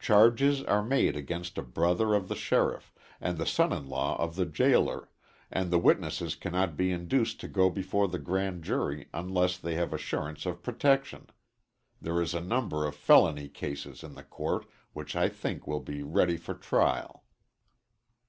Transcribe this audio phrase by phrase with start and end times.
[0.00, 4.34] Charges are made against a brother of the sheriff, and the son in law of
[4.34, 5.08] the jailer,
[5.48, 9.92] and the witnesses cannot be induced to go before the grand jury unless they have
[9.92, 11.28] assurance of protection.
[12.02, 16.02] There is a number of felony cases in the court, which I think will be
[16.02, 17.22] ready for trial....